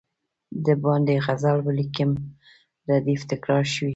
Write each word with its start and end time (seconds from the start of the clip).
د 0.65 0.67
باندي 0.83 1.15
غزل 1.25 1.57
ولیکم 1.67 2.11
ردیف 2.89 3.21
تکرار 3.31 3.65
شوی. 3.73 3.89